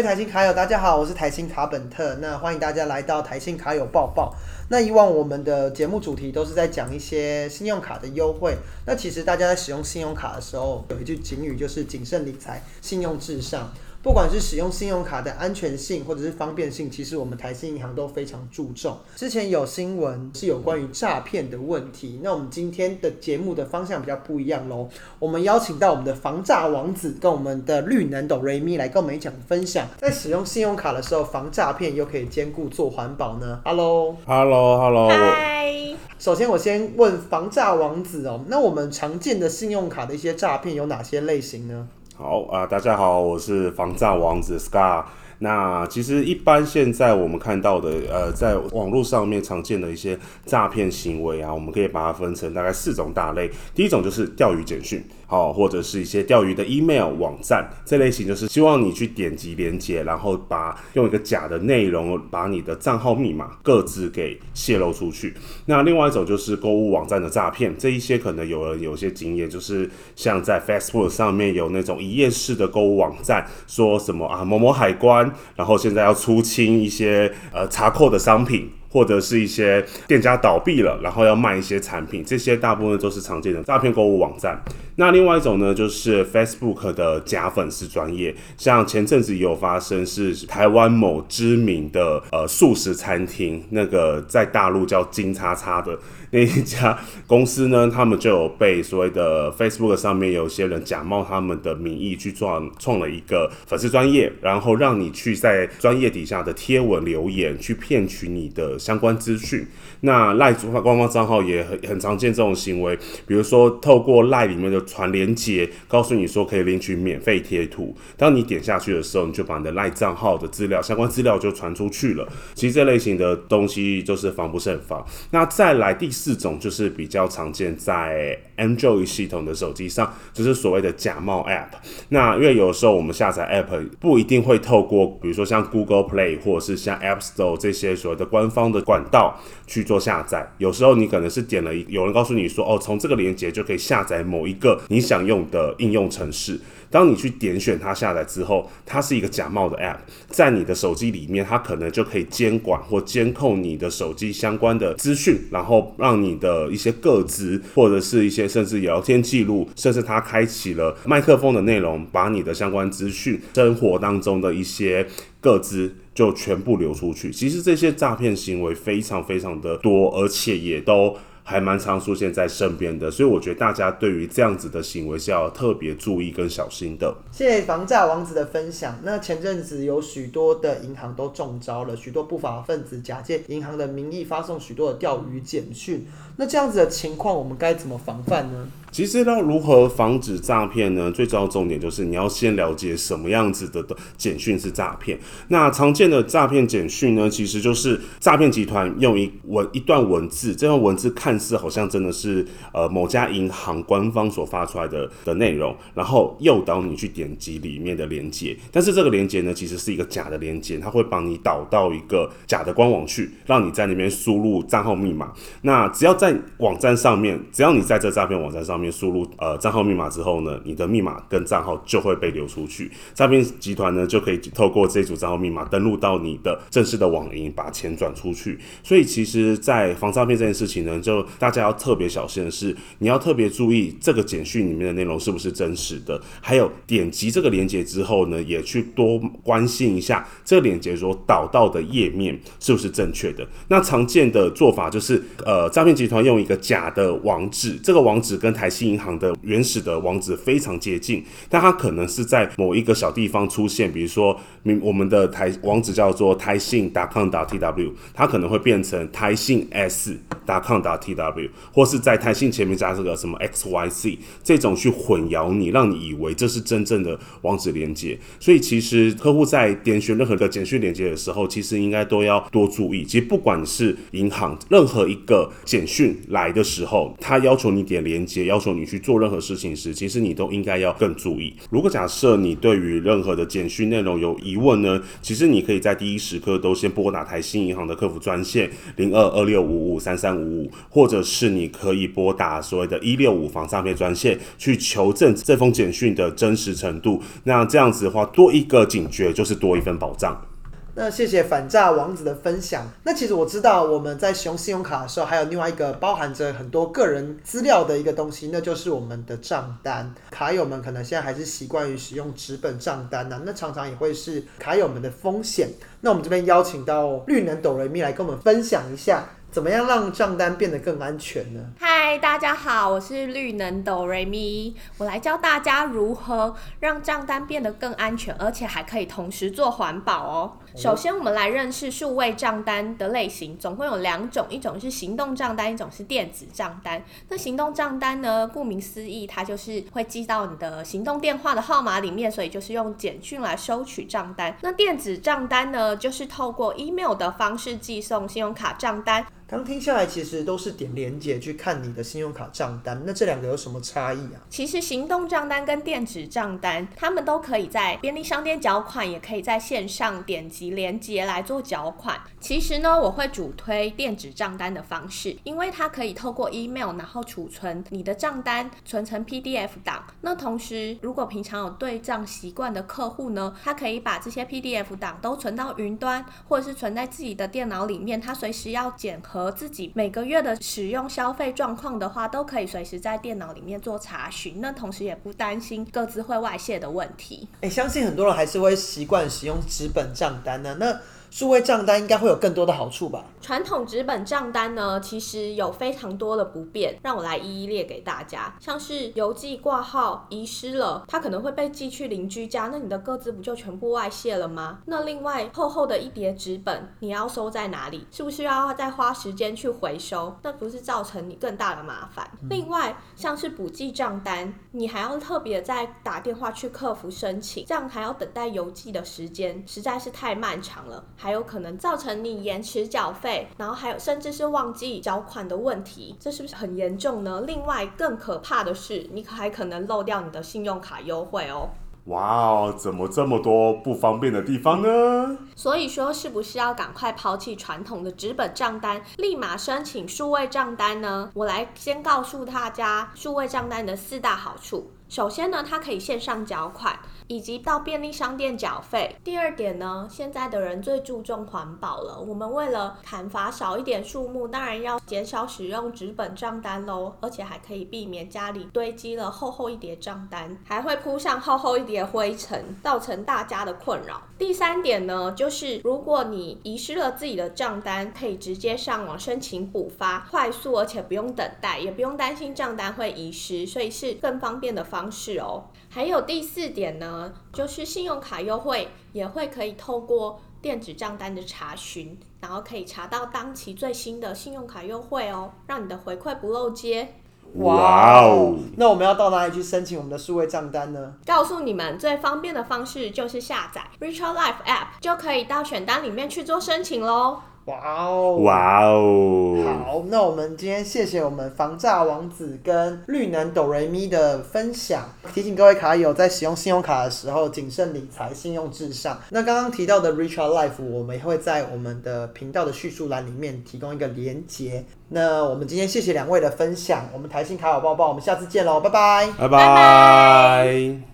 [0.00, 2.14] 位台新卡友，大家好，我是台新卡本特。
[2.22, 4.34] 那欢迎大家来到台新卡友报报。
[4.70, 8.56] 那以往我们的节目主题都是在讲一些信用卡的优惠。
[8.86, 13.70] 那其实大家在使用信用卡的时候，有一句警语就是谨慎理财，信用至上。
[14.02, 18.96] 不管是使用信用卡的安全性或者是方便性，其实我们台新银行都非常注重。
[19.14, 24.88] 之前有新闻是有关于诈骗的问题，那我们今天的节目的方向比较不一样喽。
[25.18, 33.60] 我们邀请到我们的防诈王子跟我们的绿能斗瑞咪来跟我们一讲分享，在使用信用卡的时候防诈骗又可以兼顾做环保呢。
[33.66, 35.10] Hello，Hello，Hello。
[35.10, 35.74] 嗨。
[36.18, 41.86] 首先我先问防诈王子哦，那我们常见的信用卡的一些诈骗有哪些类型呢？
[42.22, 45.02] 好啊，大家好，我是防诈王子 Scar。
[45.42, 53.50] 那其实一般现在我们看到的，呃，在网络上面常见的一些诈骗行为啊，我们可以把它分成大概四种大类。
[53.74, 55.02] 第一种就是钓鱼简讯。
[55.26, 65.32] 好，或者是一些钓鱼的 email 网站这类型，就是希望你去点击连接，然后把用一个假的内容把你的账号密码各自给泄露出去。
[65.66, 78.70] 那另外一种就是购物网站的诈骗，这一些可能有人有些经验，就是像在 Facebook 上面有那种一夜市的购物网站，说什么啊某某海关，然后现在要出清一些呃查扣的商品。
[78.90, 84.60] 或者是一些店家倒闭了，然后要卖一些产品，这些大部分都是常见的诈骗购物网站。
[84.96, 95.98] 那另外一种呢，就是 Facebook 的假粉丝专业，像前阵子也有发生是台湾某知名的呃素食餐厅，那个在大陆叫金叉叉的。
[96.32, 109.66] 那一家公司呢，他们就有被所谓的 Facebook 上面有些人假冒他们的名义去创创了一个粉丝专业，然后让你去在专业底下的贴文留言，去骗取你的相关资讯。
[110.00, 122.26] 那赖主官方账号也很很常见这种行为，比如说透过赖里面的传连接，告诉你说可以领取免费贴图，当你点下去的时候，你就把你的赖账号的资料相关资料就传出去了。
[122.54, 125.04] 其实这类型的东西就是防不胜防。
[125.32, 126.08] 那再来第。
[126.10, 131.68] 四种就是比较常见在 Android 系统的手机上，就是所谓的假冒 App。
[132.10, 140.50] 那因为有时候我们下载 App 不一定会透过，比如说像 Google Play 或者是像 App Store 这些所谓的官方的管道去做下载。
[140.58, 146.60] 有时候你可能是点了，有人告诉你说，哦，从这个链接就可以下载某一个你想用的应用程式。
[146.92, 149.98] 当你去点选它下载之后，它是一个假冒的 App，
[150.28, 165.06] 在你的手机里面，它可能就可以监管或监控你的手机相关的资讯，然后让你的一些个资或者是一些甚至聊天记录，甚至它开启了麦克风的内容，把你的相关资讯、生活当中的一些
[165.40, 167.32] 个资就全部流出去。
[167.32, 171.16] 其实这些诈骗行为非常非常的多，而且也都。
[171.42, 177.12] 还蛮常出现在身边的，所以我觉得大家对于这样子的行为是要特别注意跟小心的。
[177.32, 179.00] 谢谢房价王子的分享。
[179.02, 186.06] 那前阵子有许多的银行都中招了，许多不法分子假借银行的名义发送许多的钓鱼简讯。
[186.36, 188.68] 那这样子的情况，我们该怎么防范呢？
[188.90, 191.10] 其实要如何防止诈骗呢？
[191.10, 193.84] 最重要重点就是你要先了解什么样子的
[194.16, 195.18] 简讯是诈骗。
[195.48, 208.56] 那常见的诈骗简讯呢，其实就是诈骗集团用一文一段文字，这段文字看似好像真的是呃某家银行官方所发出来的的内容，然后诱导你去点击里面的链接。
[208.72, 215.32] 但是这个链接呢，其实是一个假的链接，它会帮你导到一个假的官网去，让你在那边输入账号密码。
[215.62, 218.79] 那只要在网站上面，只要你在这诈骗网站上。
[218.80, 228.58] 面输入呃账号密码之后呢，你的密码跟账号就会被流出去，诈骗集团呢就可以透过这组账号密码登录到你的正式的网银，把钱转出去。
[228.82, 243.46] 所以其实，在防诈骗这件事情呢，就大家要特别小心的是，你要特别注意这个简讯里面的内容是不是真实的，还有点击这个链接之后呢，也去多关心一下这个链接所导到的页面是不是正确的。
[243.68, 260.16] 那常见的做法就是，呃，诈骗集团用一个假的网址，这个网址跟台新银行的原始的网址非常接近，但它可能是在某一个小地方出现，比如说明，我们的台网址叫做台信 .com .tw，它可能会变成台信 s
[260.46, 268.18] .com .tw，或是在台信前面加这个什么 xyc，这种去混淆你，让你以为这是真正的网址连接。
[268.38, 273.04] 所以其实客户在点选任何的简讯连接的时候，其实应该都要多注意。
[273.04, 281.54] 其实不管是银行任何一个简讯来的时候，他要求你点连接，要求你去做任何事情时，其实你都应该要更注意。
[281.70, 297.22] 如果假设你对于任何的简讯内容有疑问呢，其实你可以在第一时刻都先拨打台新银行的客服专线零二二六五五三三五五，或者是你可以拨打所谓的一六五防诈骗专线去求证这封简讯的真实程度。
[297.44, 300.49] 那这样子的话，多一个警觉就是多一份保障。
[300.94, 302.86] 那谢谢反诈王子的分享。
[303.04, 310.12] 那其实我知道我们在使用信用卡的时候，还有另外一个包含着很多个人资料的一个东西，那就是我们的账单。
[310.30, 315.68] 卡友们可能现在还是习惯于使用纸本账单呢、那常常也会是卡友们的风险。
[316.00, 321.60] 那我们这边邀请到绿能哆瑞咪来跟我们分享一下，怎么样让账单变得更安全呢？
[321.78, 330.52] 嗨，大家好，我是绿能哆瑞咪，我来教大家如何让账单变得更安全，而且还可以同时做环保哦。
[330.76, 337.02] 首先，我们来认识数位账单的类型，总共有两种，一种是行动账单，一种是电子账单。
[337.28, 344.56] 那行动账单呢，顾名思义，它就是会寄到你的行动电话的号码里面，所以就是用简讯来收取账单。
[344.62, 349.26] 那电子账单呢，就是透过 email 的方式寄送信用卡账单。
[349.46, 354.38] 刚听下来，其实都是点连接去看你的信用卡账单，那这两个有什么差异啊？
[354.48, 362.20] 其实行动账单跟电子账单，他们都可以在便利商店缴款，也可以在线上点击及连接来做缴款。
[362.38, 370.04] 其实呢，我会主推电子账单的方式，因为它可以透过 email，然后储存你的账单，存成 PDF 档。
[370.20, 384.60] 那同时，如果平常有对账习惯的客户呢，他可以把这些 PDF 档都存到云端，或者是存在自己的电脑里面，他随时要检核自己每个月的使用消费状况的话，都可以随时在电脑里面做查询。
[384.60, 387.48] 那同时也不担心各自会外泄的问题。
[387.60, 391.00] 哎、相信很多人还是会习惯使用纸本账单呢、那
[391.30, 393.24] 数位账单应该会有更多的好处吧？
[393.40, 398.54] 传统纸本账单呢，其实有非常多的不便，让我来一一列给大家。
[398.60, 404.80] 像是邮寄挂号遗失了，它可能会被寄去邻居家，那你的各自不就全部外泄了吗？
[404.86, 408.06] 那另外厚厚的一叠纸本，你要收在哪里？
[408.10, 410.36] 是不是要再花时间去回收？
[410.42, 412.28] 那不是造成你更大的麻烦？
[412.48, 421.04] 另外像是补寄账单，你还要特别再打电话去客服申请，这样还要等待邮寄的时间，实在是太漫长了。
[421.20, 427.42] 还有可能造成你延迟缴费，然后还有甚至是忘记缴款的问题，这是不是很严重呢？
[427.46, 431.68] 另外更可怕的是，你还可能漏掉你的信用卡优惠哦。
[432.06, 435.36] 哇哦，怎么这么多不方便的地方呢？
[435.54, 441.30] 所以说，是不是要赶快抛弃传统的纸本账单，立马申请数位账单呢？
[441.34, 444.90] 我来先告诉大家数位账单的四大好处。
[445.10, 446.96] 首先呢，它可以线上缴款，
[447.26, 449.16] 以及到便利商店缴费。
[449.24, 464.22] 第二点呢，现在的人最注重环保了，我们为了砍伐少一点树木，当然要减少使用纸本账单喽，而且还可以避免家里堆积了厚厚一叠账单，还会铺上厚厚一叠灰尘，造成大家的困扰。
[464.38, 475.66] 第三点呢，就是如果你遗失了自己的账单，可以直接上网申请补发，快速而且不用等待，也不用担心账单会遗失，所以是更方便的方式哦。
[475.88, 487.14] 还有第四点呢，就是信用卡优惠也会可以透过电子账单的查询，然后可以查到当期最新的信用卡优惠哦，让你的回馈不漏接。
[487.54, 488.56] 哇哦！
[488.76, 491.14] 那我们要到哪里去申请我们的数位账单呢？
[491.26, 497.40] 告诉你们最方便的方式就是下载 Richard Life App，就可以到选单里面去做申请喽。
[497.66, 498.36] 哇哦！
[498.38, 499.84] 哇哦！
[499.84, 509.20] 好，那我们今天谢谢我们防诈王子跟绿能哆瑞咪的分享，提醒各位卡友在使用信用卡的时候谨慎理财，信用至上。
[509.28, 514.84] 那刚刚提到的 Richard Life，我们也会在我们的频道的叙述栏里面提供一个连结。
[515.10, 519.28] 那我们今天谢谢两位的分享，我们台信卡友抱抱，我们下次见喽，拜拜。
[519.38, 521.09] 拜拜拜拜